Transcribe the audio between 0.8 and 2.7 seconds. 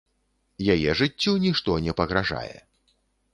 жыццю нішто не пагражае.